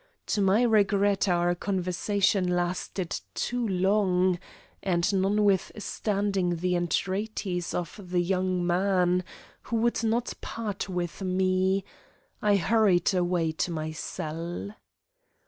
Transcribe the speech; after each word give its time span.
To 0.25 0.41
my 0.41 0.63
regret 0.63 1.27
our 1.27 1.53
conversation 1.53 2.47
lasted 2.49 3.21
too 3.35 3.67
long, 3.67 4.39
and, 4.81 5.13
notwithstanding 5.21 6.55
the 6.55 6.75
entreaties 6.75 7.75
of 7.75 8.09
the 8.09 8.19
young 8.19 8.65
man, 8.65 9.23
who 9.61 9.75
would 9.75 10.03
not 10.03 10.33
part 10.41 10.89
with 10.89 11.21
me, 11.21 11.83
I 12.41 12.55
hurried 12.55 13.13
away 13.13 13.51
to 13.51 13.69
my 13.69 13.91
cell. 13.91 14.73